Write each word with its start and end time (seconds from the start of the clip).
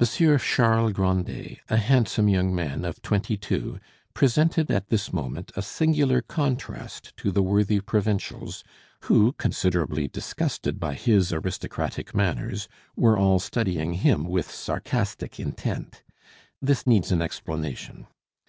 Monsieur 0.00 0.36
Charles 0.36 0.92
Grandet, 0.94 1.58
a 1.70 1.76
handsome 1.76 2.28
young 2.28 2.52
man 2.52 2.84
of 2.84 3.00
twenty 3.02 3.36
two, 3.36 3.78
presented 4.12 4.68
at 4.68 4.88
this 4.88 5.12
moment 5.12 5.52
a 5.54 5.62
singular 5.62 6.20
contrast 6.20 7.16
to 7.16 7.30
the 7.30 7.40
worthy 7.40 7.78
provincials, 7.78 8.64
who, 9.02 9.30
considerably 9.34 10.08
disgusted 10.08 10.80
by 10.80 10.94
his 10.94 11.32
aristocratic 11.32 12.16
manners, 12.16 12.66
were 12.96 13.16
all 13.16 13.38
studying 13.38 13.92
him 13.92 14.24
with 14.24 14.50
sarcastic 14.50 15.38
intent. 15.38 16.02
This 16.60 16.84
needs 16.84 17.12
an 17.12 17.22
explanation. 17.22 18.08